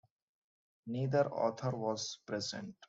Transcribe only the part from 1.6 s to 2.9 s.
was present.